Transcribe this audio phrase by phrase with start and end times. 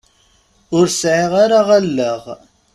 [0.77, 2.23] Ur sɛiɣ ara allaɣ.